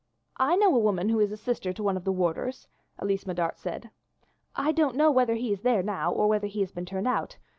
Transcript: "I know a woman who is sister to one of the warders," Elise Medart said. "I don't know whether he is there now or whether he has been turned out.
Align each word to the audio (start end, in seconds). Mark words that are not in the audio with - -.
"I 0.37 0.55
know 0.55 0.75
a 0.75 0.79
woman 0.79 1.09
who 1.09 1.19
is 1.19 1.39
sister 1.39 1.71
to 1.73 1.83
one 1.83 1.95
of 1.95 2.05
the 2.05 2.11
warders," 2.11 2.67
Elise 2.97 3.25
Medart 3.27 3.59
said. 3.59 3.91
"I 4.55 4.71
don't 4.71 4.95
know 4.95 5.11
whether 5.11 5.35
he 5.35 5.53
is 5.53 5.61
there 5.61 5.83
now 5.83 6.11
or 6.11 6.25
whether 6.27 6.47
he 6.47 6.61
has 6.61 6.71
been 6.71 6.87
turned 6.87 7.07
out. 7.07 7.37